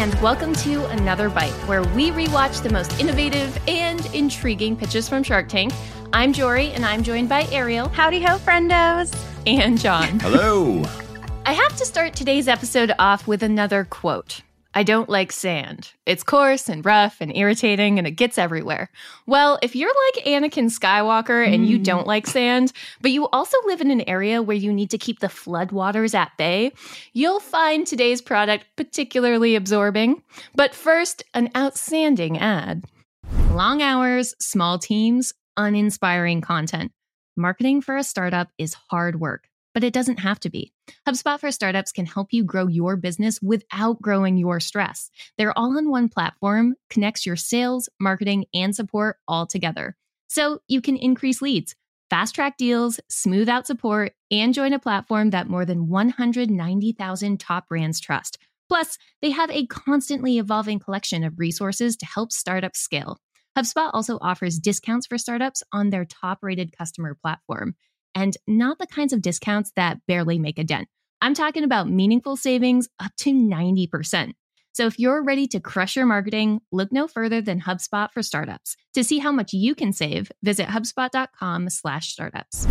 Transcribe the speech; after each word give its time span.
and 0.00 0.14
welcome 0.22 0.54
to 0.54 0.82
Another 0.86 1.28
Bite, 1.28 1.52
where 1.68 1.82
we 1.82 2.10
rewatch 2.10 2.62
the 2.62 2.70
most 2.70 2.98
innovative 2.98 3.58
and 3.68 4.06
intriguing 4.14 4.74
pitches 4.74 5.06
from 5.10 5.22
Shark 5.22 5.46
Tank. 5.46 5.74
I'm 6.14 6.32
Jorie, 6.32 6.72
and 6.74 6.86
I'm 6.86 7.02
joined 7.02 7.28
by 7.28 7.46
Ariel. 7.52 7.86
Howdy 7.90 8.22
ho, 8.22 8.38
friendos. 8.38 9.14
And 9.46 9.78
Jon. 9.78 10.18
Hello. 10.20 10.82
I 11.44 11.52
have 11.52 11.76
to 11.76 11.84
start 11.84 12.14
today's 12.14 12.48
episode 12.48 12.94
off 12.98 13.26
with 13.26 13.42
another 13.42 13.84
quote. 13.84 14.40
I 14.72 14.84
don't 14.84 15.08
like 15.08 15.32
sand. 15.32 15.92
It's 16.06 16.22
coarse 16.22 16.68
and 16.68 16.84
rough 16.84 17.20
and 17.20 17.36
irritating 17.36 17.98
and 17.98 18.06
it 18.06 18.12
gets 18.12 18.38
everywhere. 18.38 18.90
Well, 19.26 19.58
if 19.62 19.74
you're 19.74 19.92
like 20.14 20.24
Anakin 20.24 20.70
Skywalker 20.70 21.44
and 21.44 21.66
you 21.66 21.78
don't 21.78 22.06
like 22.06 22.26
hmm. 22.26 22.30
sand, 22.30 22.72
but 23.00 23.10
you 23.10 23.28
also 23.28 23.56
live 23.66 23.80
in 23.80 23.90
an 23.90 24.08
area 24.08 24.42
where 24.42 24.56
you 24.56 24.72
need 24.72 24.90
to 24.90 24.98
keep 24.98 25.18
the 25.18 25.26
floodwaters 25.26 26.14
at 26.14 26.36
bay, 26.38 26.72
you'll 27.12 27.40
find 27.40 27.84
today's 27.84 28.22
product 28.22 28.64
particularly 28.76 29.56
absorbing. 29.56 30.22
But 30.54 30.74
first, 30.74 31.24
an 31.34 31.50
outstanding 31.56 32.38
ad. 32.38 32.84
Long 33.50 33.82
hours, 33.82 34.36
small 34.38 34.78
teams, 34.78 35.32
uninspiring 35.56 36.42
content. 36.42 36.92
Marketing 37.36 37.80
for 37.80 37.96
a 37.96 38.04
startup 38.04 38.48
is 38.56 38.74
hard 38.74 39.18
work 39.18 39.49
but 39.74 39.84
it 39.84 39.92
doesn't 39.92 40.20
have 40.20 40.40
to 40.40 40.50
be. 40.50 40.72
HubSpot 41.06 41.38
for 41.38 41.50
Startups 41.50 41.92
can 41.92 42.06
help 42.06 42.32
you 42.32 42.44
grow 42.44 42.66
your 42.66 42.96
business 42.96 43.40
without 43.42 44.00
growing 44.02 44.36
your 44.36 44.60
stress. 44.60 45.10
Their 45.38 45.56
all 45.56 45.76
in 45.76 45.90
one 45.90 46.08
platform 46.08 46.74
connects 46.88 47.26
your 47.26 47.36
sales, 47.36 47.88
marketing, 48.00 48.46
and 48.54 48.74
support 48.74 49.16
all 49.28 49.46
together. 49.46 49.96
So 50.28 50.60
you 50.68 50.80
can 50.80 50.96
increase 50.96 51.42
leads, 51.42 51.74
fast 52.08 52.34
track 52.34 52.56
deals, 52.56 53.00
smooth 53.08 53.48
out 53.48 53.66
support, 53.66 54.12
and 54.30 54.54
join 54.54 54.72
a 54.72 54.78
platform 54.78 55.30
that 55.30 55.48
more 55.48 55.64
than 55.64 55.88
190,000 55.88 57.40
top 57.40 57.68
brands 57.68 58.00
trust. 58.00 58.38
Plus, 58.68 58.98
they 59.20 59.30
have 59.30 59.50
a 59.50 59.66
constantly 59.66 60.38
evolving 60.38 60.78
collection 60.78 61.24
of 61.24 61.38
resources 61.38 61.96
to 61.96 62.06
help 62.06 62.30
startups 62.30 62.78
scale. 62.78 63.18
HubSpot 63.58 63.90
also 63.92 64.16
offers 64.20 64.60
discounts 64.60 65.08
for 65.08 65.18
startups 65.18 65.62
on 65.72 65.90
their 65.90 66.04
top 66.04 66.38
rated 66.42 66.76
customer 66.76 67.16
platform 67.20 67.74
and 68.14 68.36
not 68.46 68.78
the 68.78 68.86
kinds 68.86 69.12
of 69.12 69.22
discounts 69.22 69.72
that 69.76 69.98
barely 70.06 70.38
make 70.38 70.58
a 70.58 70.64
dent. 70.64 70.88
I'm 71.20 71.34
talking 71.34 71.64
about 71.64 71.88
meaningful 71.88 72.36
savings 72.36 72.88
up 72.98 73.12
to 73.18 73.32
90%. 73.32 74.32
So 74.72 74.86
if 74.86 74.98
you're 74.98 75.22
ready 75.22 75.46
to 75.48 75.60
crush 75.60 75.96
your 75.96 76.06
marketing, 76.06 76.60
look 76.72 76.92
no 76.92 77.08
further 77.08 77.40
than 77.40 77.60
HubSpot 77.60 78.10
for 78.12 78.22
startups. 78.22 78.76
To 78.94 79.04
see 79.04 79.18
how 79.18 79.32
much 79.32 79.52
you 79.52 79.74
can 79.74 79.92
save, 79.92 80.30
visit 80.42 80.68
hubspot.com/startups. 80.68 82.66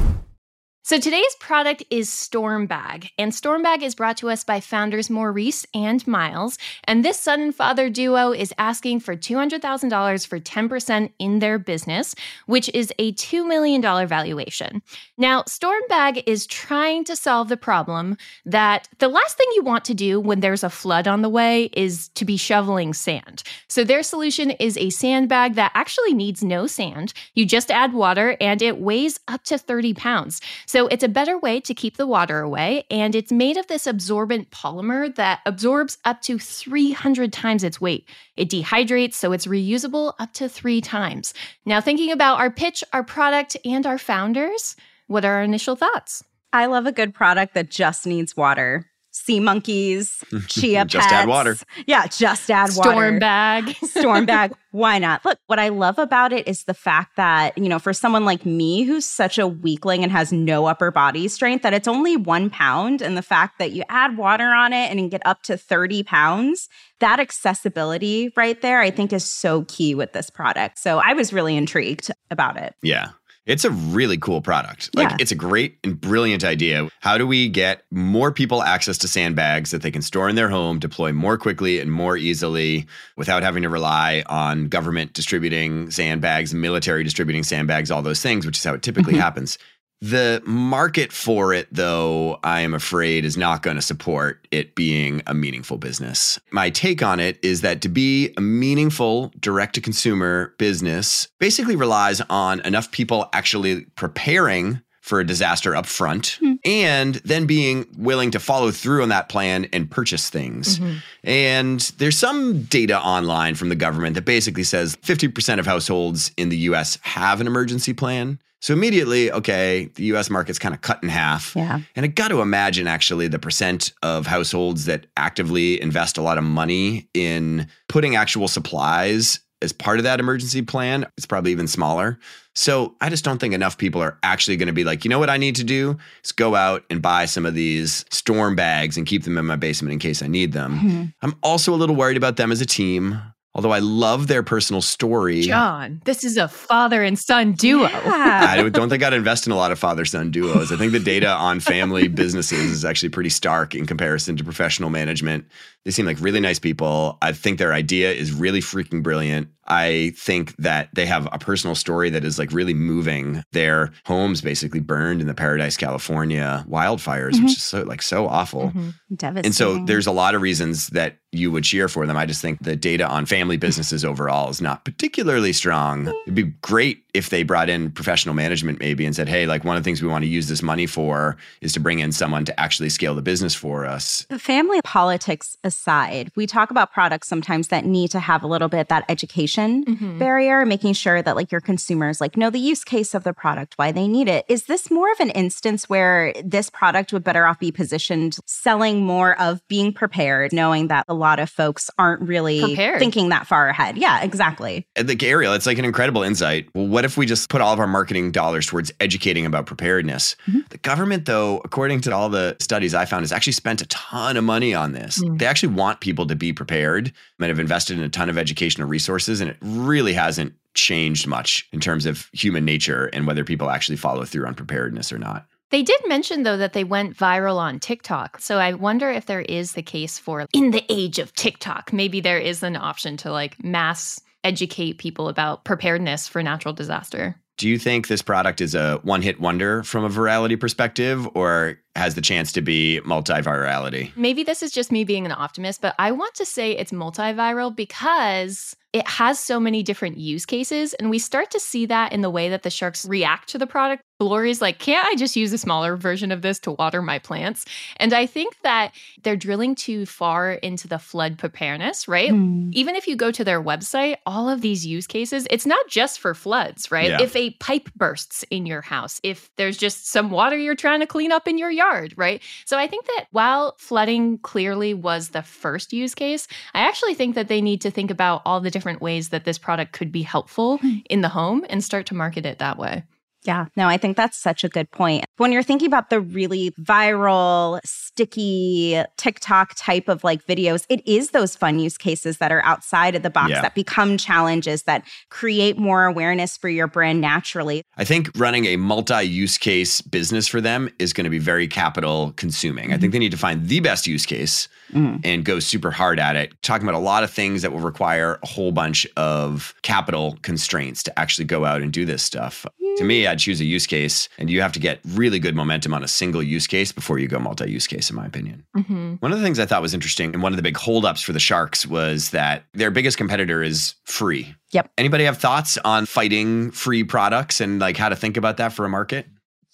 So 0.82 0.98
today's 0.98 1.36
product 1.40 1.84
is 1.92 2.10
Stormbag, 2.10 3.10
and 3.20 3.32
Stormbag 3.34 3.84
is 3.84 3.94
brought 3.94 4.18
to 4.18 4.30
us 4.30 4.46
by 4.46 4.60
founders 4.60 5.10
Maurice 5.10 5.66
and 5.74 6.08
Miles. 6.08 6.58
And 6.86 7.06
this 7.06 7.20
son 7.20 7.42
and 7.42 7.54
father 7.54 7.90
duo 7.90 8.32
is 8.32 8.54
asking 8.58 9.02
for 9.02 9.16
$200,000 9.16 10.26
for 10.26 10.40
10% 10.40 11.12
in 11.20 11.40
their 11.40 11.60
business, 11.60 12.16
which 12.48 12.72
is 12.74 12.94
a 12.98 13.12
$2 13.14 13.46
million 13.46 13.82
valuation. 13.82 14.82
Now, 15.18 15.44
Stormbag 15.44 16.24
is 16.26 16.48
trying 16.48 17.04
to 17.04 17.16
solve 17.16 17.50
the 17.50 17.58
problem 17.58 18.18
that 18.46 18.88
the 18.98 19.10
last 19.10 19.38
thing 19.38 19.48
you 19.56 19.64
want 19.64 19.84
to 19.86 19.94
do 19.94 20.20
when 20.20 20.40
there's 20.40 20.64
a 20.64 20.70
flood 20.72 21.08
on 21.08 21.22
the 21.22 21.30
way 21.30 21.66
is 21.74 22.08
to 22.16 22.26
be 22.26 22.38
shoveling 22.38 22.94
sand. 22.94 23.44
So 23.68 23.84
their 23.84 24.02
solution 24.02 24.52
is 24.52 24.78
a 24.78 24.90
sandbag 24.90 25.56
that 25.56 25.74
actually 25.76 26.14
needs 26.14 26.42
no 26.42 26.66
sand. 26.68 27.14
You 27.36 27.46
just 27.46 27.70
add 27.70 27.94
water 27.94 28.38
and 28.40 28.62
it 28.62 28.80
weighs 28.80 29.20
up 29.28 29.44
to 29.44 29.58
30 29.58 29.94
pounds. 29.94 30.42
So 30.70 30.86
it's 30.86 31.04
a 31.04 31.08
better 31.08 31.36
way 31.36 31.60
to 31.62 31.74
keep 31.74 31.98
the 31.98 32.06
water 32.06 32.42
away, 32.42 32.84
and 32.92 33.16
it's 33.16 33.32
made 33.32 33.58
of 33.58 33.66
this 33.66 33.88
absorbent 33.88 34.52
polymer 34.52 35.16
that 35.16 35.40
absorbs 35.48 35.98
up 36.06 36.22
to 36.22 36.38
300 36.38 37.34
times 37.34 37.64
its 37.64 37.82
weight. 37.82 38.08
It 38.38 38.52
dehydrates, 38.52 39.16
so 39.16 39.32
it's 39.32 39.48
reusable 39.48 40.14
up 40.20 40.32
to 40.34 40.48
three 40.48 40.80
times. 40.80 41.34
Now, 41.66 41.82
thinking 41.82 42.12
about 42.12 42.38
our 42.38 42.52
pitch, 42.52 42.84
our 42.94 43.04
product, 43.04 43.58
and 43.66 43.88
our 43.88 43.98
founders, 43.98 44.76
what 45.08 45.26
are 45.26 45.38
our 45.38 45.42
initial 45.42 45.76
thoughts? 45.76 46.24
I 46.54 46.68
love 46.68 46.86
a 46.86 46.92
good 46.92 47.16
product 47.16 47.56
that 47.56 47.72
just 47.72 48.06
needs 48.06 48.38
water 48.38 48.86
sea 49.20 49.40
monkeys, 49.40 50.24
chia 50.48 50.86
just 50.86 51.08
pets. 51.08 51.14
add 51.14 51.28
water. 51.28 51.56
Yeah, 51.86 52.08
just 52.08 52.50
add 52.50 52.72
Storm 52.72 52.88
water. 52.88 53.08
Storm 53.08 53.20
bag. 53.20 53.76
Storm 53.84 54.26
bag. 54.26 54.54
Why 54.72 55.00
not? 55.00 55.26
Look, 55.26 55.40
what 55.48 55.60
I 55.60 55.70
love 55.70 55.98
about 56.00 56.32
it 56.32 56.48
is 56.48 56.64
the 56.64 56.74
fact 56.74 57.16
that, 57.16 57.58
you 57.58 57.68
know, 57.70 57.80
for 57.80 57.92
someone 57.94 58.24
like 58.26 58.46
me 58.46 58.84
who's 58.84 59.06
such 59.06 59.38
a 59.38 59.48
weakling 59.48 60.04
and 60.04 60.12
has 60.12 60.32
no 60.32 60.66
upper 60.68 60.92
body 60.92 61.28
strength, 61.28 61.64
that 61.64 61.74
it's 61.74 61.88
only 61.88 62.16
one 62.16 62.50
pound. 62.50 63.02
And 63.02 63.18
the 63.18 63.22
fact 63.22 63.60
that 63.60 63.72
you 63.72 63.84
add 63.90 64.18
water 64.18 64.46
on 64.46 64.74
it 64.74 64.90
and 64.92 65.00
you 65.00 65.10
get 65.10 65.26
up 65.26 65.42
to 65.44 65.58
30 65.58 66.04
pounds, 66.04 66.70
that 67.00 67.20
accessibility 67.20 68.32
right 68.36 68.62
there, 68.62 68.80
I 68.80 68.92
think 68.92 69.12
is 69.12 69.26
so 69.26 69.66
key 69.68 69.96
with 69.96 70.14
this 70.14 70.30
product. 70.30 70.78
So 70.80 71.00
I 71.00 71.14
was 71.14 71.34
really 71.34 71.58
intrigued 71.58 72.12
about 72.30 72.58
it. 72.58 72.76
Yeah. 72.82 73.10
It's 73.46 73.66
a 73.66 73.72
really 73.72 74.18
cool 74.18 74.42
product. 74.42 74.90
Like 74.96 75.10
Yeah. 75.10 75.18
it's 75.20 75.32
a 75.32 75.36
great 75.36 75.80
and 75.84 76.00
brilliant 76.00 76.44
idea. 76.44 76.88
How 77.00 77.18
do 77.18 77.26
we 77.26 77.50
get 77.50 77.84
more 77.90 78.32
people 78.32 78.62
access 78.62 78.98
to 79.00 79.08
sandbags 79.08 79.72
that 79.72 79.82
they 79.82 79.90
can 79.92 80.02
store 80.04 80.30
in 80.30 80.36
their 80.36 80.50
home, 80.50 80.78
deploy 80.78 81.12
more 81.14 81.38
quickly 81.38 81.80
and 81.80 81.92
more 81.92 82.16
easily 82.16 82.86
without 83.18 83.42
having 83.42 83.64
to 83.64 83.70
rely 83.70 84.24
on 84.28 84.68
government 84.68 85.14
distributing 85.14 85.90
sandbags, 85.90 86.54
military 86.54 87.04
distributing 87.04 87.42
sandbags, 87.44 87.90
all 87.90 88.02
those 88.04 88.22
things, 88.22 88.46
which 88.46 88.58
is 88.58 88.64
how 88.64 88.74
it 88.74 88.84
typically 88.84 89.16
Mhm. 89.16 89.20
happens. 89.22 89.58
The 90.02 90.42
market 90.46 91.12
for 91.12 91.54
it, 91.54 91.68
though, 91.72 92.40
I 92.42 92.62
am 92.62 92.74
afraid 92.74 93.26
is 93.26 93.36
not 93.36 93.64
going 93.64 93.76
to 93.76 93.82
support 93.82 94.48
it 94.50 94.74
being 94.74 95.22
a 95.28 95.34
meaningful 95.34 95.78
business. 95.78 96.40
My 96.52 96.70
take 96.70 97.04
on 97.04 97.20
it 97.20 97.38
is 97.44 97.62
that 97.62 97.82
to 97.82 97.90
be 97.90 98.34
a 98.38 98.42
meaningful 98.42 99.34
direct 99.40 99.76
to 99.76 99.82
consumer 99.82 100.54
business 100.58 101.28
basically 101.40 101.76
relies 101.76 102.22
on 102.30 102.62
enough 102.62 102.92
people 102.92 103.28
actually 103.34 103.82
preparing 103.96 104.80
for 105.02 105.20
a 105.20 105.26
disaster 105.26 105.76
up 105.76 105.86
front 105.88 106.38
Hmm. 106.40 106.54
and 106.64 107.16
then 107.26 107.46
being 107.48 107.86
willing 107.98 108.30
to 108.32 108.40
follow 108.40 108.70
through 108.72 109.02
on 109.02 109.10
that 109.10 109.28
plan 109.28 109.66
and 109.74 109.90
purchase 109.90 110.30
things. 110.30 110.78
Mhm. 110.80 111.02
And 111.24 111.80
there's 111.98 112.18
some 112.18 112.64
data 112.64 113.02
online 113.02 113.56
from 113.56 113.70
the 113.70 113.76
government 113.76 114.14
that 114.16 114.26
basically 114.26 114.64
says 114.64 114.98
50% 115.02 115.60
of 115.60 115.66
households 115.66 116.32
in 116.38 116.50
the 116.50 116.58
US 116.70 117.00
have 117.02 117.42
an 117.42 117.48
emergency 117.48 117.92
plan. 117.92 118.40
So 118.62 118.74
immediately, 118.74 119.32
okay, 119.32 119.90
the 119.96 120.04
US 120.16 120.30
market's 120.30 120.60
kind 120.60 120.76
of 120.76 120.82
cut 120.82 121.02
in 121.02 121.10
half. 121.10 121.56
Yeah. 121.56 121.80
And 121.96 122.04
I 122.04 122.08
got 122.08 122.28
to 122.30 122.42
imagine 122.42 122.88
actually 122.88 123.28
the 123.28 123.40
percent 123.40 123.94
of 124.04 124.28
households 124.28 124.86
that 124.86 125.08
actively 125.18 125.82
invest 125.82 126.18
a 126.18 126.22
lot 126.22 126.38
of 126.38 126.44
money 126.44 127.08
in 127.14 127.68
putting 127.88 128.16
actual 128.16 128.48
supplies 128.48 129.40
as 129.62 129.74
part 129.74 130.00
of 130.00 130.04
that 130.04 130.20
emergency 130.20 130.62
plan, 130.62 131.06
it's 131.18 131.26
probably 131.26 131.52
even 131.52 131.68
smaller. 131.68 132.18
So 132.56 132.96
I 133.02 133.10
just 133.10 133.26
don't 133.26 133.40
think 133.40 133.54
enough 133.54 133.78
people 133.78 134.02
are 134.02 134.18
actually 134.24 134.58
going 134.58 134.68
to 134.68 134.74
be 134.74 134.84
like, 134.84 135.04
you 135.04 135.10
know 135.10 135.20
what 135.20 135.30
I 135.30 135.38
need 135.38 135.56
to 135.58 135.64
do 135.64 135.98
is 136.24 136.32
go 136.32 136.56
out 136.56 136.84
and 136.90 137.02
buy 137.02 137.26
some 137.26 137.46
of 137.46 137.54
these 137.56 138.06
storm 138.10 138.56
bags 138.56 138.98
and 138.98 139.06
keep 139.06 139.24
them 139.24 139.38
in 139.38 139.46
my 139.46 139.56
basement 139.56 139.94
in 139.94 140.00
case 140.00 140.22
I 140.22 140.28
need 140.28 140.54
them. 140.54 140.80
Mhm. 140.80 141.14
I'm 141.22 141.36
also 141.44 141.74
a 141.74 141.78
little 141.78 141.96
worried 141.96 142.18
about 142.18 142.38
them 142.38 142.52
as 142.52 142.62
a 142.62 142.66
team, 142.66 143.20
although 143.60 143.74
I 143.74 143.80
love 143.80 144.28
their 144.28 144.42
personal 144.42 144.82
story. 144.82 145.42
Jon, 145.42 146.02
this 146.06 146.24
is 146.24 146.38
a 146.38 146.48
father 146.48 147.04
and 147.04 147.20
son 147.20 147.52
duo. 147.52 147.90
Yeah. 147.90 148.46
I 148.50 148.56
don't- 148.70 148.90
think 148.90 149.04
I'd 149.04 149.12
invest 149.12 149.46
in 149.48 149.52
a 149.52 149.58
lot 149.58 149.74
of 149.74 149.78
father 149.78 150.06
son 150.06 150.32
duos. 150.32 150.72
I 150.72 150.78
think 150.78 150.94
the 150.94 151.00
data 151.00 151.28
on 151.28 151.60
family 151.60 152.08
businesses 152.24 152.72
is 152.72 152.86
actually 152.86 153.10
pretty 153.10 153.30
stark 153.30 153.76
in 153.76 153.86
comparison 153.86 154.38
to 154.38 154.46
professional 154.46 154.90
management. 154.90 155.44
They 155.86 155.92
seem 155.92 156.06
like 156.06 156.20
really 156.20 156.40
nice 156.40 156.60
people. 156.60 157.18
I 157.22 157.32
think 157.32 157.58
their 157.58 157.74
idea 157.74 158.12
is 158.12 158.32
really 158.34 158.60
freaking 158.62 159.02
brilliant. 159.02 159.48
I 159.72 160.14
think 160.18 160.56
that 160.58 160.90
they 160.96 161.06
have 161.06 161.28
a 161.32 161.38
personal 161.38 161.76
story 161.76 162.10
that 162.10 162.26
is 162.26 162.40
like 162.40 162.52
really 162.52 162.74
moving. 162.74 163.44
Their 163.52 163.92
homes 164.06 164.42
basically 164.42 164.80
burned 164.80 165.22
in 165.22 165.28
the 165.28 165.34
Paradise, 165.36 165.78
California 165.78 166.66
wildfires, 166.68 167.34
Mhm. 167.34 167.44
which 167.44 167.52
is 167.58 167.62
so 167.64 167.84
like 167.84 168.02
so 168.02 168.28
awful. 168.28 168.72
Mhm. 168.76 168.94
Devastating. 169.16 169.46
And 169.46 169.56
so 169.56 169.86
there's 169.86 170.08
a 170.08 170.12
lot 170.12 170.34
of 170.34 170.42
reasons 170.42 170.88
that 170.88 171.18
you 171.32 171.52
would 171.52 171.64
cheer 171.64 171.88
for 171.88 172.08
them. 172.08 172.18
I 172.18 172.26
just 172.26 172.42
think 172.42 172.64
the 172.64 172.76
data 172.76 173.08
on 173.08 173.28
family 173.28 173.58
businesses 173.58 174.04
overall 174.04 174.50
is 174.50 174.60
not 174.62 174.84
particularly 174.86 175.54
strong. 175.54 176.08
It'd 176.26 176.34
be 176.34 176.52
great 176.64 177.04
if 177.14 177.30
they 177.30 177.44
brought 177.44 177.70
in 177.70 177.92
professional 177.92 178.34
management 178.34 178.80
maybe 178.80 179.06
and 179.06 179.16
said, 179.16 179.30
hey, 179.30 179.46
like 179.46 179.64
one 179.64 179.78
of 179.78 179.84
the 179.84 179.88
things 179.88 180.02
we 180.02 180.08
want 180.08 180.24
to 180.24 180.28
use 180.30 180.48
this 180.48 180.64
money 180.64 180.88
for 180.88 181.38
is 181.62 181.74
to 181.74 181.80
bring 181.80 182.00
in 182.00 182.12
someone 182.12 182.46
to 182.46 182.60
actually 182.60 182.90
scale 182.90 183.14
the 183.14 183.22
business 183.22 183.54
for 183.54 183.86
us. 183.86 184.26
Family 184.40 184.80
politics 184.84 185.56
aside, 185.74 186.32
we 186.36 186.46
talk 186.48 186.72
about 186.72 186.92
products 186.92 187.28
sometimes 187.28 187.70
that 187.70 187.86
need 187.86 188.10
to 188.12 188.20
have 188.20 188.44
a 188.44 188.48
little 188.48 188.68
bit 188.68 188.90
that 188.90 189.04
education 189.08 189.20
education 189.30 189.84
Mhm. 189.86 190.18
barrier, 190.18 190.66
making 190.66 190.94
sure 190.94 191.22
that 191.22 191.36
like 191.36 191.52
your 191.52 191.62
consumers 191.62 192.20
like 192.20 192.36
know 192.38 192.50
the 192.50 192.58
use 192.60 192.84
case 192.84 193.14
of 193.14 193.24
the 193.24 193.34
product, 193.34 193.74
why 193.76 193.92
they 193.92 194.08
need 194.08 194.28
it. 194.28 194.44
Is 194.48 194.64
this 194.64 194.90
more 194.90 195.12
of 195.12 195.20
an 195.20 195.30
instance 195.32 195.88
where 195.90 196.34
this 196.44 196.70
product 196.70 197.12
would 197.14 197.24
better 197.24 197.46
off 197.46 197.60
be 197.60 197.72
positioned 197.72 198.38
selling 198.46 199.04
more 199.04 199.40
of 199.40 199.62
being 199.68 199.92
prepared, 199.94 200.52
knowing 200.54 200.88
that 200.88 201.06
a 201.08 201.14
lot 201.14 201.38
of 201.40 201.50
folks 201.50 201.92
aren't 202.00 202.22
really 202.22 202.62
Prepared. 202.62 202.98
thinking 203.00 203.30
that 203.30 203.46
far 203.46 203.68
ahead? 203.70 203.98
Yeah, 203.98 204.22
exactly. 204.24 204.88
And 204.96 205.08
Like 205.08 205.22
Ariel, 205.22 205.54
it's 205.54 205.66
like 205.68 205.78
an 205.78 205.86
incredible 205.86 206.24
insight. 206.24 206.70
Well, 206.74 206.88
what 206.88 207.04
if 207.06 207.18
we 207.18 207.26
just 207.26 207.50
put 207.50 207.60
all 207.62 207.74
of 207.74 207.80
our 207.80 207.88
marketing 207.88 208.32
dollars 208.32 208.66
towards 208.66 208.90
educating 209.02 209.46
about 209.46 209.66
preparedness? 209.66 210.36
The 210.70 210.78
government, 210.80 211.26
though, 211.26 211.62
according 211.66 212.02
to 212.02 212.16
all 212.16 212.30
the 212.30 212.56
studies 212.62 212.94
I 212.96 213.04
found, 213.06 213.24
has 213.24 213.32
actually 213.34 213.54
spent 213.54 213.82
a 213.82 213.86
ton 213.88 214.38
of 214.38 214.44
money 214.46 214.74
on 214.74 214.94
this. 214.94 215.22
Mm. 215.22 215.40
They 215.40 215.46
actually 215.46 215.59
want 215.68 216.02
people 216.02 216.26
to 216.28 216.36
be 216.36 216.54
prepared 216.54 217.12
and 217.40 217.48
have 217.48 217.60
invested 217.60 217.98
in 217.98 218.04
a 218.04 218.10
ton 218.10 218.30
of 218.30 218.38
educational 218.38 218.88
resources, 218.88 219.42
and 219.42 219.50
it 219.50 219.58
really 219.62 220.14
hasn't 220.14 220.54
changed 220.74 221.28
much 221.28 221.68
in 221.74 221.80
terms 221.80 222.06
of 222.06 222.30
human 222.32 222.66
nature 222.66 223.08
and 223.08 223.28
whether 223.28 223.44
people 223.44 223.70
actually 223.70 223.98
follow 223.98 224.24
through 224.24 224.46
on 224.46 224.56
preparedness 224.56 225.12
or 225.12 225.18
not. 225.18 225.46
They 225.72 225.84
did 225.84 226.00
mention, 226.08 226.44
though, 226.44 226.58
that 226.58 226.74
they 226.74 226.84
went 226.84 227.16
viral 227.16 227.58
on 227.58 227.80
TikTok. 227.80 228.40
So 228.40 228.58
I 228.58 228.74
wonder 228.74 229.12
if 229.12 229.28
there 229.28 229.42
is 229.42 229.74
the 229.74 229.84
case 229.84 230.18
for 230.18 230.46
in 230.52 230.72
the 230.72 230.84
age 230.90 231.20
of 231.20 231.34
TikTok, 231.34 231.94
maybe 231.94 232.22
there 232.22 232.40
is 232.40 232.64
an 232.64 232.76
option 232.76 233.18
to 233.18 233.32
like 233.32 233.64
mass 233.64 234.20
educate 234.44 234.98
people 234.98 235.28
about 235.28 235.66
preparedness 235.66 236.28
for 236.28 236.42
natural 236.42 236.74
disaster. 236.74 237.36
Do 237.58 237.68
you 237.68 237.78
think 237.78 238.08
this 238.08 238.22
product 238.22 238.62
is 238.62 238.74
a 238.74 239.00
one 239.04 239.22
hit 239.22 239.40
wonder 239.40 239.84
from 239.84 240.06
a 240.06 240.10
virality 240.10 240.58
perspective 240.58 241.28
or 241.36 241.78
has 242.00 242.16
the 242.16 242.22
chance 242.22 242.52
to 242.54 242.62
be 242.62 243.00
multivirality. 243.06 244.12
Maybe 244.16 244.44
this 244.44 244.64
is 244.64 244.72
just 244.72 244.92
me 244.92 245.04
being 245.04 245.26
an 245.26 245.32
optimist, 245.32 245.82
but 245.82 245.94
I 246.00 246.12
want 246.12 246.34
to 246.36 246.46
say 246.46 246.72
it's 246.72 246.92
multiviral 246.92 247.76
because 247.76 248.76
it 248.92 249.08
has 249.08 249.40
so 249.40 249.60
many 249.60 249.84
different 249.84 250.18
use 250.18 250.46
cases. 250.46 250.94
And 250.96 251.10
we 251.10 251.20
start 251.20 251.52
to 251.52 251.60
see 251.60 251.86
that 251.88 252.12
in 252.12 252.22
the 252.22 252.30
way 252.30 252.50
that 252.50 252.64
the 252.64 252.70
sharks 252.70 253.06
react 253.06 253.50
to 253.50 253.58
the 253.58 253.68
product. 253.68 254.04
Lori's 254.22 254.62
like, 254.62 254.80
can't 254.80 255.08
I 255.08 255.16
just 255.16 255.38
use 255.38 255.54
a 255.54 255.58
smaller 255.58 255.96
version 255.96 256.34
of 256.34 256.42
this 256.42 256.60
to 256.60 256.72
water 256.72 257.02
my 257.02 257.20
plants? 257.20 257.64
And 257.98 258.12
I 258.12 258.26
think 258.26 258.54
that 258.64 258.92
they're 259.24 259.38
drilling 259.38 259.76
too 259.76 260.06
far 260.06 260.54
into 260.54 260.90
the 260.90 261.00
flood 261.00 261.38
preparedness, 261.38 262.06
right? 262.06 262.30
Hmm. 262.30 262.70
Even 262.74 262.98
if 262.98 263.08
you 263.08 263.16
go 263.16 263.32
to 263.32 263.46
their 263.46 263.64
website, 263.64 264.18
all 264.26 264.50
of 264.50 264.60
these 264.60 264.86
use 264.86 265.08
cases, 265.08 265.48
it's 265.50 265.66
not 265.66 265.88
just 265.88 266.20
for 266.20 266.34
floods, 266.34 266.92
right? 266.92 267.12
Yeah. 267.12 267.22
If 267.22 267.34
a 267.36 267.52
pipe 267.52 267.90
bursts 267.96 268.44
in 268.50 268.66
your 268.66 268.82
house, 268.82 269.22
if 269.24 269.50
there's 269.56 269.78
just 269.78 270.10
some 270.10 270.32
water 270.32 270.58
you're 270.58 270.76
trying 270.76 271.00
to 271.00 271.08
clean 271.08 271.32
up 271.32 271.48
in 271.48 271.58
your 271.58 271.72
yard, 271.72 272.14
right? 272.18 272.42
So 272.66 272.78
I 272.78 272.88
think 272.88 273.06
that 273.06 273.28
while 273.32 273.76
flooding 273.78 274.40
clearly 274.40 274.94
was 274.94 275.30
the 275.30 275.44
first 275.44 275.94
use 275.94 276.14
case, 276.14 276.46
I 276.74 276.82
actually 276.82 277.14
think 277.14 277.36
that 277.36 277.48
they 277.48 277.62
need 277.62 277.80
to 277.82 277.92
think 277.92 278.12
about 278.12 278.42
all 278.46 278.60
the 278.60 278.70
different 278.80 279.02
ways 279.02 279.28
that 279.30 279.44
this 279.44 279.58
product 279.58 279.92
could 279.92 280.10
be 280.10 280.22
helpful 280.22 280.78
hmm. 280.78 281.00
in 281.10 281.20
the 281.20 281.28
home 281.28 281.66
and 281.70 281.84
start 281.84 282.06
to 282.06 282.16
market 282.16 282.46
it 282.46 282.60
that 282.60 282.78
way. 282.78 283.04
Yeah, 283.44 283.68
no, 283.78 283.88
I 283.88 283.96
think 283.98 284.18
that's 284.18 284.38
such 284.38 284.64
a 284.66 284.70
good 284.70 284.92
point. 284.92 285.24
When 285.38 285.52
you're 285.54 285.64
thinking 285.64 285.88
about 285.88 286.10
the 286.10 286.20
really 286.20 286.72
viral, 286.72 287.80
sticky 287.86 289.02
TikTok 289.18 289.74
type 289.78 290.10
of 290.10 290.24
like 290.26 290.46
videos, 290.46 290.86
it 290.90 291.02
is 291.08 291.32
those 291.32 291.56
fun 291.56 291.80
use 291.80 291.98
cases 291.98 292.40
that 292.40 292.52
are 292.52 292.64
outside 292.66 293.16
of 293.16 293.24
the 293.24 293.30
box 293.30 293.52
Yeah. 293.52 293.62
that 293.62 293.76
become 293.76 294.18
challenges 294.18 294.84
that 294.84 295.04
create 295.30 295.78
more 295.78 296.06
awareness 296.06 296.58
for 296.58 296.68
your 296.68 296.88
brand 296.88 297.22
naturally. 297.22 297.84
I 297.98 298.04
think 298.04 298.30
running 298.36 298.66
a 298.66 298.76
multi 298.76 299.24
use 299.24 299.58
case 299.58 300.02
business 300.02 300.48
for 300.48 300.60
them 300.60 300.90
is 301.00 301.14
going 301.14 301.24
to 301.24 301.30
be 301.30 301.40
very 301.40 301.68
capital 301.68 302.34
consuming. 302.36 302.92
I 302.94 302.98
think 302.98 303.14
they 303.14 303.20
need 303.20 303.32
to 303.32 303.38
find 303.38 303.68
the 303.70 303.80
best 303.80 304.06
use 304.06 304.26
case 304.26 304.68
Mhm. 304.94 305.22
and 305.24 305.46
go 305.46 305.60
super 305.60 305.92
hard 305.92 306.20
at 306.20 306.36
it, 306.36 306.52
talking 306.62 306.86
about 306.88 306.98
a 306.98 307.04
lot 307.04 307.24
of 307.24 307.32
things 307.32 307.62
that 307.62 307.72
will 307.72 307.80
require 307.80 308.38
a 308.44 308.48
whole 308.48 308.72
bunch 308.74 309.08
of 309.16 309.74
capital 309.82 310.38
constraints 310.42 311.04
to 311.04 311.18
actually 311.20 311.46
go 311.46 311.64
out 311.64 311.82
and 311.82 311.94
do 311.94 312.06
this 312.06 312.22
stuff. 312.22 312.66
To 312.98 313.04
me, 313.06 313.28
I'd 313.30 313.40
choose 313.40 313.62
a 313.62 313.66
use 313.66 313.88
case, 313.88 314.28
and 314.38 314.50
you 314.50 314.62
have 314.62 314.72
to 314.74 314.80
get 314.80 315.00
really 315.06 315.40
good 315.40 315.56
momentum 315.56 315.94
on 315.94 316.04
a 316.04 316.08
single 316.08 316.44
use 316.44 316.68
case 316.68 316.92
before 316.92 317.20
you 317.20 317.28
go 317.28 317.40
multi 317.40 317.70
use 317.70 317.88
case, 317.88 318.10
in 318.10 318.16
my 318.16 318.26
opinion. 318.26 318.66
Mm-hmm. 318.76 319.16
One 319.16 319.32
of 319.32 319.38
the 319.38 319.44
things 319.44 319.60
I 319.60 319.66
thought 319.66 319.82
was 319.82 319.94
interesting, 319.94 320.34
and 320.34 320.44
one 320.44 320.52
of 320.52 320.58
the 320.58 320.64
big 320.64 320.78
holdups 320.78 321.22
for 321.22 321.34
the 321.34 321.40
Sharks 321.40 321.86
was 321.86 322.32
that 322.32 322.64
their 322.74 322.92
biggest 322.92 323.18
competitor 323.18 323.64
is 323.64 323.96
free. 324.04 324.54
Yep. 324.72 324.92
Anybody 324.98 325.24
have 325.24 325.38
thoughts 325.38 325.78
on 325.86 326.06
fighting 326.06 326.72
free 326.72 327.04
products 327.04 327.62
and 327.62 327.80
like 327.80 327.98
how 327.98 328.10
to 328.10 328.16
think 328.16 328.38
about 328.38 328.58
that 328.58 328.74
for 328.74 328.86
a 328.86 328.90
market? 328.90 329.28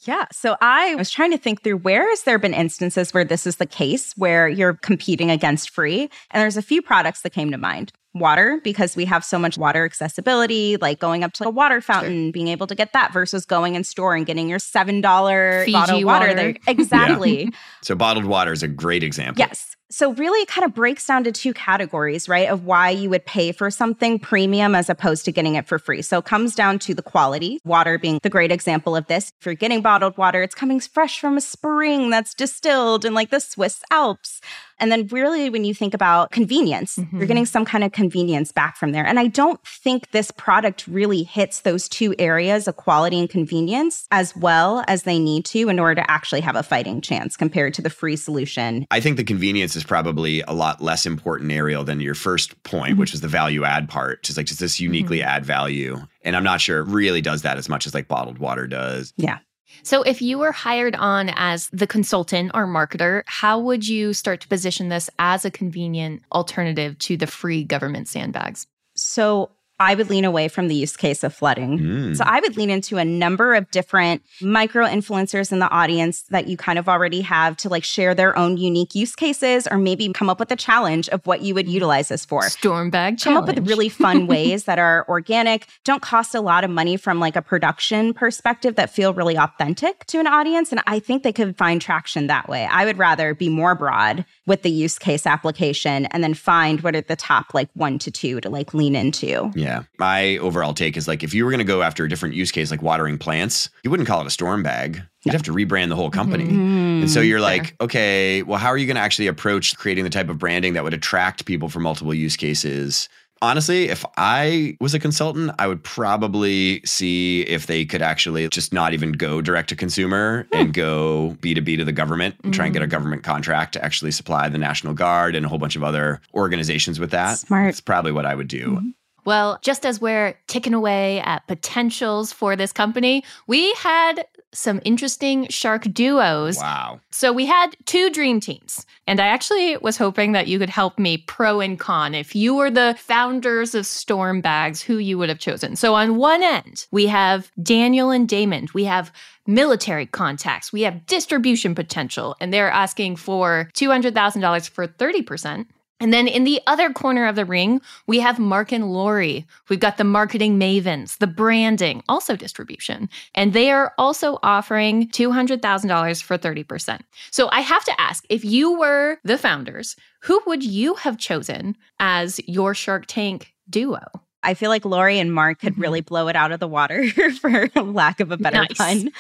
Yeah. 0.06 0.26
So 0.32 0.56
I 0.62 0.96
was 0.96 1.10
trying 1.10 1.32
to 1.32 1.38
think 1.38 1.64
through 1.64 1.78
where 1.78 2.08
has 2.10 2.24
there 2.24 2.38
been 2.38 2.54
instances 2.54 3.14
where 3.14 3.26
this 3.26 3.48
is 3.48 3.56
the 3.56 3.66
case 3.66 4.14
where 4.16 4.48
you're 4.48 4.74
competing 4.74 5.32
against 5.32 5.72
free? 5.72 6.10
And 6.32 6.42
there's 6.42 6.58
a 6.58 6.62
few 6.62 6.82
products 6.82 7.22
that 7.22 7.32
came 7.32 7.52
to 7.52 7.58
mind. 7.58 7.92
Water, 8.16 8.62
because 8.64 8.96
we 8.96 9.04
have 9.06 9.26
so 9.26 9.38
much 9.38 9.58
water 9.58 9.84
accessibility, 9.84 10.78
like 10.78 11.00
going 11.00 11.24
up 11.24 11.34
to 11.34 11.48
a 11.48 11.50
water 11.50 11.82
fountain, 11.82 12.32
being 12.32 12.48
able 12.48 12.66
to 12.66 12.74
get 12.74 12.94
that 12.94 13.12
versus 13.12 13.46
going 13.46 13.76
in 13.76 13.84
store 13.84 14.16
and 14.16 14.26
getting 14.26 14.48
your 14.48 14.58
$7 14.58 15.66
Fiji 15.66 15.72
bottle 15.74 15.98
of 15.98 16.04
water. 16.06 16.28
water. 16.28 16.34
there. 16.34 16.56
Exactly. 16.68 17.52
So 17.82 17.94
bottled 17.94 18.26
water 18.26 18.54
is 18.54 18.64
a 18.64 18.68
great 18.70 19.04
example. 19.04 19.40
Yes. 19.40 19.75
So 19.92 20.14
really 20.14 20.40
it 20.40 20.48
kind 20.48 20.66
of 20.66 20.74
breaks 20.74 21.06
down 21.06 21.24
to 21.26 21.32
two 21.32 21.54
categories, 21.54 22.28
right? 22.28 22.50
Of 22.50 22.66
why 22.66 22.90
you 22.90 23.10
would 23.12 23.26
pay 23.26 23.52
for 23.52 23.70
something 23.70 24.18
premium 24.18 24.74
as 24.74 24.90
opposed 24.90 25.26
to 25.26 25.32
getting 25.32 25.56
it 25.56 25.68
for 25.68 25.78
free. 25.78 26.02
So 26.02 26.18
it 26.20 26.26
comes 26.26 26.56
down 26.56 26.80
to 26.80 26.96
the 26.96 27.04
quality, 27.04 27.60
water 27.64 28.00
being 28.00 28.20
the 28.24 28.30
great 28.30 28.52
example 28.52 28.96
of 28.96 29.06
this. 29.08 29.32
If 29.40 29.46
you're 29.46 29.56
getting 29.56 29.82
bottled 29.82 30.18
water, 30.18 30.42
it's 30.42 30.56
coming 30.56 30.80
fresh 30.80 31.20
from 31.20 31.38
a 31.38 31.42
spring 31.42 32.10
that's 32.10 32.34
distilled 32.34 33.06
in 33.06 33.14
like 33.14 33.30
the 33.30 33.40
Swiss 33.40 33.84
Alps. 33.92 34.42
And 34.78 34.92
then 34.92 35.08
really 35.08 35.50
when 35.50 35.64
you 35.64 35.74
think 35.74 35.94
about 35.94 36.32
convenience, 36.32 36.98
you're 36.98 37.22
Mhm. 37.22 37.28
getting 37.28 37.46
some 37.46 37.64
kind 37.64 37.84
of 37.84 37.94
convenience 37.94 38.52
back 38.52 38.76
from 38.76 38.92
there. 38.92 39.06
And 39.06 39.18
I 39.18 39.28
don't 39.28 39.62
think 39.66 40.12
this 40.12 40.32
product 40.32 40.86
really 40.88 41.24
hits 41.24 41.62
those 41.62 41.88
two 41.88 42.14
areas 42.20 42.68
of 42.68 42.76
quality 42.76 43.18
and 43.20 43.30
convenience 43.30 44.06
as 44.12 44.36
well 44.36 44.84
as 44.88 45.04
they 45.04 45.18
need 45.18 45.46
to 45.46 45.70
in 45.70 45.80
order 45.80 46.02
to 46.02 46.12
actually 46.12 46.42
have 46.42 46.58
a 46.58 46.64
fighting 46.64 47.00
chance 47.00 47.38
compared 47.38 47.74
to 47.76 47.82
the 47.82 47.90
free 47.90 48.18
solution 48.18 48.86
I 48.92 49.00
think 49.00 49.16
the 49.16 49.24
convenience 49.24 49.75
is 49.76 49.84
probably 49.84 50.42
a 50.42 50.54
lot 50.54 50.82
less 50.82 51.06
important, 51.06 51.52
Ariel, 51.52 51.84
than 51.84 52.00
your 52.00 52.16
first 52.16 52.62
point, 52.64 52.96
Mhm. 52.96 53.00
which 53.00 53.12
was 53.12 53.22
the 53.22 53.28
value 53.28 53.64
add 53.64 53.90
part. 53.90 54.24
Just 54.24 54.38
like, 54.38 54.48
does 54.48 54.60
this 54.60 54.80
uniquely 54.80 55.22
add 55.22 55.46
value? 55.46 56.06
And 56.24 56.36
I'm 56.36 56.44
not 56.44 56.62
sure 56.62 56.80
it 56.80 56.88
really 56.88 57.22
does 57.22 57.42
that 57.44 57.58
as 57.58 57.70
much 57.70 57.86
as 57.86 57.94
like 57.94 58.08
bottled 58.08 58.38
water 58.38 58.68
does. 58.68 59.14
Yeah. 59.18 59.40
So, 59.84 60.04
if 60.04 60.22
you 60.22 60.38
were 60.38 60.54
hired 60.54 60.96
on 60.96 61.30
as 61.36 61.70
the 61.74 61.88
consultant 61.88 62.52
or 62.54 62.66
marketer, 62.66 63.24
how 63.26 63.60
would 63.60 63.88
you 63.88 64.14
start 64.14 64.40
to 64.42 64.48
position 64.48 64.90
this 64.90 65.10
as 65.20 65.44
a 65.44 65.52
convenient 65.52 66.22
alternative 66.32 66.98
to 67.00 67.18
the 67.18 67.28
free 67.28 67.64
government 67.64 68.08
sandbags? 68.08 68.68
So 68.96 69.52
I 69.80 69.96
would 69.96 70.10
lean 70.10 70.24
away 70.24 70.48
from 70.48 70.68
the 70.68 70.76
use 70.76 70.96
case 70.96 71.24
of 71.24 71.34
flooding. 71.34 71.80
Mm. 71.80 72.18
So 72.18 72.24
I 72.26 72.40
would 72.40 72.56
lean 72.56 72.70
into 72.70 72.98
a 72.98 73.06
number 73.06 73.56
of 73.56 73.70
different 73.72 74.22
micro 74.42 74.86
influencers 74.86 75.52
in 75.52 75.60
the 75.60 75.70
audience 75.70 76.22
that 76.30 76.48
you 76.48 76.56
kind 76.56 76.80
of 76.80 76.88
already 76.88 77.22
have 77.22 77.58
to 77.58 77.70
like 77.70 77.84
share 77.84 78.16
their 78.16 78.38
own 78.38 78.58
unique 78.58 78.96
use 78.96 79.16
cases 79.16 79.68
or 79.70 79.78
maybe 79.78 80.12
come 80.14 80.30
up 80.30 80.40
with 80.40 80.52
a 80.52 80.56
challenge 80.56 81.10
of 81.10 81.26
what 81.28 81.42
you 81.42 81.54
would 81.54 81.68
utilize 81.68 82.08
this 82.08 82.26
for. 82.26 82.44
Storm 82.50 82.90
bag 82.90 83.20
Come 83.20 83.34
challenge. 83.34 83.50
up 83.50 83.56
with 83.56 83.68
really 83.68 83.90
fun 83.90 84.28
ways 84.36 84.64
that 84.64 84.80
are 84.80 85.06
organic, 85.10 85.68
don't 85.84 86.02
cost 86.02 86.34
a 86.36 86.42
lot 86.42 86.64
of 86.64 86.70
money 86.70 86.96
from 86.96 87.20
like 87.20 87.36
a 87.36 87.42
production 87.42 88.14
perspective 88.14 88.76
that 88.76 88.90
feel 88.90 89.14
really 89.14 89.38
authentic 89.38 90.06
to 90.06 90.20
an 90.20 90.28
audience. 90.28 90.72
And 90.72 90.82
I 90.88 91.00
think 91.00 91.24
they 91.24 91.34
could 91.34 91.58
find 91.58 91.82
traction 91.82 92.28
that 92.28 92.48
way. 92.48 92.66
I 92.72 92.86
would 92.86 92.98
rather 92.98 93.34
be 93.34 93.50
more 93.50 93.76
broad 93.76 94.26
with 94.46 94.62
the 94.62 94.70
use 94.70 95.00
case 95.00 95.26
application 95.26 96.06
and 96.08 96.24
then 96.24 96.34
find 96.34 96.82
what 96.82 96.96
are 96.96 97.02
the 97.02 97.16
top 97.16 97.54
like 97.54 97.70
one 97.74 97.98
to 98.00 98.12
two 98.12 98.40
to 98.42 98.50
like 98.50 98.74
lean 98.74 98.96
into. 98.96 99.52
Yeah. 99.56 99.84
My 99.98 100.38
overall 100.38 100.74
take 100.74 100.98
is 100.98 101.08
like 101.08 101.24
if 101.24 101.34
you 101.34 101.46
were 101.46 101.52
going 101.52 101.60
to 101.60 101.64
go 101.64 101.82
after 101.82 102.04
a 102.04 102.10
different 102.10 102.36
use 102.36 102.52
case 102.52 102.72
like 102.72 102.82
watering 102.82 103.18
plants, 103.18 103.70
you 103.84 103.90
wouldn't 103.90 104.08
call 104.08 104.22
it 104.22 104.28
a 104.28 104.32
storm 104.32 104.64
bag. 104.64 105.02
You'd 105.24 105.34
have 105.34 105.44
to 105.44 105.54
rebrand 105.54 105.90
the 105.90 105.96
whole 105.96 106.12
company. 106.12 106.44
Mm-hmm. 106.44 107.02
And 107.02 107.10
so 107.10 107.20
you're 107.20 107.40
like, 107.40 107.76
okay, 107.82 108.44
well, 108.44 108.60
how 108.60 108.68
are 108.68 108.78
you 108.78 108.86
going 108.86 108.96
to 108.96 109.02
actually 109.02 109.26
approach 109.26 109.76
creating 109.76 110.04
the 110.04 110.12
type 110.12 110.30
of 110.30 110.38
branding 110.38 110.74
that 110.74 110.84
would 110.84 110.94
attract 110.94 111.46
people 111.46 111.68
for 111.68 111.80
multiple 111.80 112.14
use 112.14 112.38
cases? 112.38 113.10
Honestly, 113.42 113.90
if 113.90 114.06
I 114.18 114.78
was 114.80 114.94
a 114.94 115.00
consultant, 115.00 115.52
I 115.60 115.68
would 115.68 115.84
probably 115.84 116.82
see 116.86 117.42
if 117.42 117.68
they 117.68 117.86
could 117.86 118.02
actually 118.02 118.48
just 118.50 118.74
not 118.74 118.94
even 118.94 119.12
go 119.12 119.42
direct 119.42 119.70
to 119.70 119.76
consumer 119.76 120.48
hmm. 120.52 120.58
and 120.58 120.74
go 120.74 121.36
B2B 121.42 121.78
to 121.78 121.86
the 121.86 121.92
government 121.92 122.36
and 122.44 122.54
try 122.54 122.66
and 122.66 122.74
get 122.74 122.82
a 122.82 122.88
mm. 122.88 122.92
government 122.92 123.24
contract 123.24 123.74
to 123.74 123.84
actually 123.84 124.12
supply 124.12 124.48
the 124.50 124.58
National 124.58 124.94
Guard 124.94 125.36
and 125.36 125.46
a 125.46 125.50
whole 125.50 125.58
bunch 125.58 125.76
of 125.76 125.84
other 125.84 126.22
organizations 126.34 127.00
with 127.00 127.12
that. 127.12 127.38
Smart. 127.38 127.68
That's 127.68 127.82
probably 127.82 128.12
what 128.12 128.26
I 128.26 128.36
would 128.36 128.48
do. 128.48 128.72
Mm-hmm. 128.72 128.90
Well, 129.26 129.58
just 129.64 129.86
as 129.86 130.00
we're 130.00 130.38
ticking 130.48 130.76
away 130.76 131.20
at 131.22 131.48
potentials 131.48 132.32
for 132.32 132.56
this 132.56 132.72
company, 132.72 133.24
we 133.48 133.74
had 133.74 134.26
some 134.56 134.82
interesting 134.86 135.48
shark 135.50 135.84
duos. 135.84 136.58
Wow. 136.58 137.00
So 137.12 137.32
we 137.32 137.46
had 137.46 137.76
two 137.86 138.10
dream 138.10 138.40
teams. 138.40 138.86
And 139.08 139.20
I 139.20 139.28
actually 139.28 139.78
was 139.78 139.98
hoping 139.98 140.32
that 140.32 140.48
you 140.48 140.58
could 140.58 140.70
help 140.70 140.98
me 140.98 141.18
pro 141.18 141.60
and 141.60 141.80
con. 141.80 142.16
If 142.16 142.36
you 142.36 142.56
were 142.56 142.72
the 142.72 142.96
founders 142.98 143.76
of 143.76 143.86
Storm 143.86 144.42
Bags, 144.42 144.82
who 144.82 144.98
you 144.98 145.18
would 145.18 145.30
have 145.30 145.40
chosen. 145.40 145.76
So 145.76 145.94
on 145.94 146.18
one 146.18 146.42
end, 146.42 146.88
we 146.92 147.06
have 147.08 147.52
Daniel 147.62 148.10
and 148.10 148.28
Damon. 148.28 148.68
We 148.74 148.86
have 148.86 149.12
military 149.46 150.08
contacts. 150.08 150.74
We 150.74 150.82
have 150.82 151.06
distribution 151.06 151.76
potential. 151.76 152.36
And 152.42 152.52
they're 152.52 152.72
asking 152.72 153.18
for 153.18 153.70
$200,000 153.76 154.70
for 154.70 154.88
30%. 154.88 155.68
And 156.02 156.14
then 156.14 156.28
in 156.28 156.44
the 156.44 156.60
other 156.68 156.92
corner 156.92 157.26
of 157.26 157.36
the 157.36 157.46
ring, 157.46 157.80
we 158.06 158.20
have 158.20 158.38
Mark 158.38 158.74
and 158.74 158.92
Lori. 158.92 159.46
We've 159.70 159.80
got 159.80 159.98
the 159.98 160.04
marketing 160.04 160.60
mavens, 160.60 161.18
the 161.20 161.28
branding, 161.28 162.04
also 162.10 162.36
distribution. 162.36 163.10
And 163.34 163.54
they 163.54 163.72
are 163.72 163.94
also 163.98 164.38
offering 164.44 165.08
$200,000 165.10 166.22
for 166.22 166.38
30%. 166.38 167.00
So 167.32 167.50
I 167.52 167.62
have 167.62 167.86
to 167.86 168.02
ask 168.02 168.26
if 168.30 168.44
you 168.44 168.78
were 168.78 169.20
the 169.24 169.38
founders, 169.38 169.96
who 170.24 170.42
would 170.46 170.64
you 170.64 170.96
have 170.96 171.18
chosen 171.18 171.78
as 172.00 172.42
your 172.46 172.74
Shark 172.74 173.06
Tank 173.08 173.54
duo? 173.70 174.02
I 174.46 174.54
feel 174.54 174.70
like 174.70 174.86
Lori 174.86 175.20
and 175.20 175.34
Mark 175.34 175.60
could 175.60 175.78
really 175.78 176.02
Mm-hmm. 176.02 176.08
blow 176.08 176.28
it 176.28 176.36
out 176.36 176.52
of 176.52 176.60
the 176.60 176.68
water, 176.68 177.06
for 177.42 177.70
lack 177.76 178.20
of 178.20 178.32
a 178.32 178.38
better 178.38 178.66
Nice. 178.78 178.78
pun, 178.78 179.12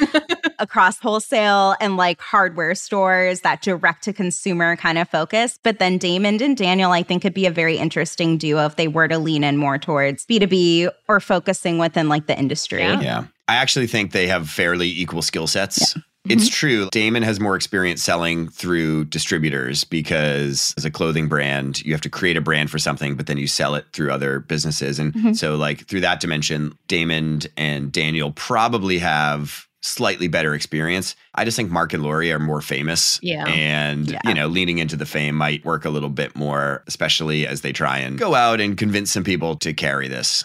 across 0.59 0.99
wholesale 0.99 1.75
and 1.81 1.97
like 1.97 2.21
hardware 2.21 2.75
stores, 2.75 3.41
that 3.41 3.61
direct 3.61 4.03
to 4.03 4.13
consumer 4.13 4.75
kind 4.75 4.97
of 4.97 5.09
focus. 5.09 5.59
But 5.63 5.79
then 5.79 5.97
Damon 5.97 6.41
and 6.41 6.55
Daniel, 6.55 6.91
I 6.91 7.03
think, 7.03 7.21
could 7.21 7.33
be 7.33 7.45
a 7.45 7.51
very 7.51 7.77
interesting 7.77 8.37
duo 8.37 8.65
if 8.65 8.75
they 8.75 8.87
were 8.87 9.07
to 9.07 9.17
lean 9.17 9.43
in 9.43 9.57
more 9.57 9.77
towards 9.77 10.25
B2B 10.25 10.89
or 11.07 11.19
focusing 11.19 11.77
within 11.79 12.07
like 12.09 12.27
the 12.27 12.37
industry. 12.37 12.79
Yeah. 12.79 13.01
Yeah. 13.01 13.23
I 13.47 13.55
actually 13.55 13.87
think 13.87 14.11
they 14.11 14.27
have 14.27 14.49
fairly 14.49 14.87
equal 14.89 15.21
skill 15.21 15.47
sets. 15.47 15.95
Mm-hmm. 16.25 16.39
It's 16.39 16.49
true. 16.49 16.89
Damon 16.91 17.23
has 17.23 17.39
more 17.39 17.55
experience 17.55 18.03
selling 18.03 18.49
through 18.49 19.05
distributors 19.05 19.83
because 19.83 20.73
as 20.77 20.85
a 20.85 20.91
clothing 20.91 21.27
brand, 21.27 21.83
you 21.83 21.91
have 21.91 22.01
to 22.01 22.09
create 22.09 22.35
a 22.35 22.41
brand 22.41 22.71
for 22.71 22.79
something, 22.79 23.15
but 23.15 23.27
then 23.27 23.37
you 23.37 23.47
sell 23.47 23.75
it 23.75 23.85
through 23.93 24.11
other 24.11 24.39
businesses. 24.39 24.97
And 24.99 25.13
mm-hmm. 25.13 25.33
so, 25.33 25.55
like, 25.55 25.87
through 25.87 26.01
that 26.01 26.19
dimension, 26.19 26.77
Damon 26.87 27.41
and 27.57 27.91
Daniel 27.91 28.31
probably 28.31 28.97
have 28.99 29.67
slightly 29.81 30.27
better 30.27 30.55
experience. 30.55 31.15
I 31.35 31.45
just 31.45 31.55
think 31.55 31.69
Mark 31.69 31.93
and 31.93 32.01
Lori 32.01 32.31
are 32.31 32.39
more 32.39 32.61
famous. 32.61 33.19
Yeah. 33.21 33.47
And, 33.47 34.09
Yeah. 34.09 34.19
you 34.25 34.33
know, 34.33 34.47
leaning 34.47 34.79
into 34.79 34.95
the 34.95 35.05
fame 35.05 35.35
might 35.35 35.63
work 35.63 35.85
a 35.85 35.91
little 35.91 36.09
bit 36.09 36.35
more, 36.35 36.83
especially 36.87 37.45
as 37.45 37.61
they 37.61 37.71
try 37.71 37.99
and 37.99 38.17
go 38.17 38.33
out 38.33 38.59
and 38.59 38.77
convince 38.77 39.11
some 39.11 39.23
people 39.23 39.55
to 39.57 39.73
carry 39.73 40.07
this. 40.07 40.43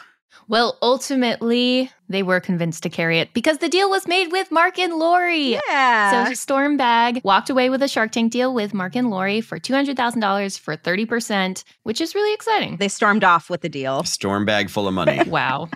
Well, 0.51 0.77
ultimately, 0.83 1.93
they 2.09 2.25
were 2.25 2.41
convinced 2.41 2.83
to 2.83 2.89
carry 2.89 3.21
it 3.21 3.33
because 3.33 3.59
the 3.59 3.69
deal 3.69 3.89
was 3.89 4.09
made 4.09 4.33
with 4.33 4.51
Mark 4.51 4.81
and 4.81 4.95
Lori. 4.95 5.53
Yeah. 5.69 6.27
So 6.27 6.33
Stormbag 6.33 7.23
walked 7.23 7.51
away 7.51 7.71
with 7.71 7.85
a 7.85 7.87
Shark 7.87 8.11
Tank 8.11 8.33
deal 8.33 8.53
with 8.53 8.75
Mark 8.75 8.97
and 8.97 9.11
Lori 9.11 9.43
for 9.43 9.61
$200,000 9.61 10.59
for 10.59 10.77
30%, 10.77 11.63
which 11.85 12.01
is 12.01 12.17
really 12.17 12.35
exciting. 12.35 12.79
they 12.79 12.89
stormed 12.89 13.23
off 13.23 13.49
with 13.49 13.61
the 13.61 13.69
deal. 13.69 14.03
Storm 14.03 14.45
bag 14.45 14.71
full 14.71 14.89
of 14.89 14.95
money. 14.95 15.21
Wow. 15.31 15.69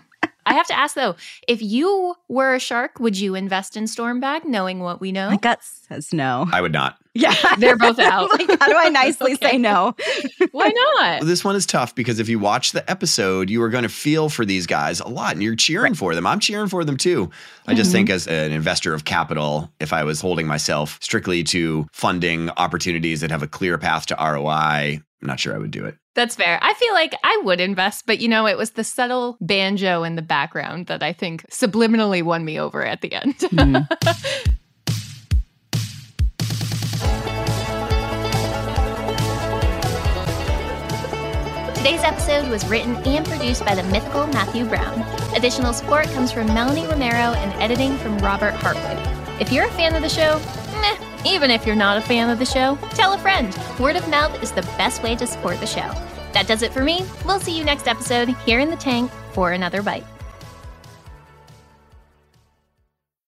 I 0.46 0.54
have 0.54 0.66
to 0.68 0.78
ask 0.78 0.94
though, 0.94 1.16
if 1.48 1.62
you 1.62 2.14
were 2.28 2.54
a 2.54 2.60
shark, 2.60 3.00
would 3.00 3.18
you 3.18 3.34
invest 3.34 3.76
in 3.76 3.84
Stormbag 3.84 4.44
knowing 4.44 4.80
what 4.80 5.00
we 5.00 5.12
know? 5.12 5.30
My 5.30 5.36
gut 5.36 5.60
says 5.62 6.12
no. 6.12 6.46
I 6.52 6.60
would 6.60 6.72
not. 6.72 6.98
Yeah. 7.14 7.34
They're 7.58 7.76
both 7.76 7.98
out. 8.00 8.30
like, 8.30 8.58
how 8.60 8.66
do 8.68 8.76
I 8.76 8.88
nicely 8.88 9.32
Okay. 9.34 9.52
say 9.52 9.58
no? 9.58 9.94
Why 10.52 10.70
not? 10.98 11.22
This 11.24 11.44
one 11.44 11.56
is 11.56 11.66
tough 11.66 11.94
because 11.94 12.18
if 12.18 12.28
you 12.28 12.38
watch 12.38 12.72
the 12.72 12.88
episode, 12.90 13.48
you 13.50 13.62
are 13.62 13.68
going 13.68 13.84
to 13.84 13.88
feel 13.88 14.28
for 14.28 14.44
these 14.44 14.66
guys 14.66 15.00
a 15.00 15.08
lot 15.08 15.32
and 15.32 15.42
you're 15.42 15.56
cheering 15.56 15.94
for 15.94 16.14
them. 16.14 16.26
I'm 16.26 16.40
cheering 16.40 16.68
for 16.68 16.84
them 16.84 16.96
too. 16.96 17.30
I 17.66 17.74
just 17.74 17.92
think, 17.92 18.08
mm-hmm. 18.08 18.16
as 18.16 18.26
an 18.26 18.52
investor 18.52 18.92
of 18.92 19.04
capital, 19.04 19.70
if 19.80 19.92
I 19.92 20.04
was 20.04 20.20
holding 20.20 20.46
myself 20.46 20.98
strictly 21.00 21.42
to 21.44 21.86
funding 21.92 22.50
opportunities 22.50 23.20
that 23.20 23.30
have 23.30 23.42
a 23.42 23.48
clear 23.48 23.78
path 23.78 24.06
to 24.06 24.16
ROI, 24.20 24.50
I'm 24.50 25.02
not 25.22 25.40
sure 25.40 25.54
I 25.54 25.58
would 25.58 25.70
do 25.70 25.86
it. 25.86 25.96
That's 26.14 26.36
fair. 26.36 26.60
I 26.62 26.74
feel 26.74 26.94
like 26.94 27.14
I 27.24 27.40
would 27.44 27.60
invest, 27.60 28.06
but 28.06 28.20
you 28.20 28.28
know, 28.28 28.46
it 28.46 28.56
was 28.56 28.70
the 28.72 28.84
subtle 28.84 29.36
banjo 29.40 30.04
in 30.04 30.14
the 30.14 30.22
background 30.22 30.86
that 30.86 31.02
I 31.02 31.12
think 31.12 31.44
subliminally 31.50 32.22
won 32.22 32.44
me 32.44 32.58
over 32.58 32.84
at 32.84 33.00
the 33.00 33.12
end. 33.12 33.34
Mm-hmm. 33.38 34.54
Today's 41.74 42.02
episode 42.02 42.48
was 42.48 42.64
written 42.66 42.96
and 42.96 43.26
produced 43.26 43.64
by 43.64 43.74
the 43.74 43.82
mythical 43.84 44.26
Matthew 44.28 44.64
Brown. 44.64 45.00
Additional 45.36 45.74
support 45.74 46.06
comes 46.12 46.32
from 46.32 46.46
Melanie 46.46 46.86
Romero 46.86 47.34
and 47.34 47.52
editing 47.62 47.96
from 47.98 48.16
Robert 48.18 48.54
Hartwood. 48.54 49.40
If 49.40 49.52
you're 49.52 49.66
a 49.66 49.70
fan 49.72 49.94
of 49.94 50.00
the 50.00 50.08
show, 50.08 50.38
meh, 50.38 50.63
even 51.26 51.50
if 51.50 51.66
you're 51.66 51.76
not 51.76 51.98
a 51.98 52.00
fan 52.00 52.30
of 52.30 52.38
the 52.38 52.46
show, 52.46 52.76
tell 52.90 53.12
a 53.12 53.18
friend. 53.18 53.56
Word 53.78 53.96
of 53.96 54.08
mouth 54.08 54.42
is 54.42 54.52
the 54.52 54.62
best 54.78 55.02
way 55.02 55.16
to 55.16 55.26
support 55.26 55.58
the 55.60 55.66
show. 55.66 55.92
That 56.32 56.46
does 56.46 56.62
it 56.62 56.72
for 56.72 56.82
me. 56.82 57.04
We'll 57.24 57.40
see 57.40 57.56
you 57.56 57.64
next 57.64 57.88
episode 57.88 58.28
here 58.28 58.60
in 58.60 58.70
the 58.70 58.76
tank 58.76 59.10
for 59.32 59.52
another 59.52 59.82
bite. 59.82 60.04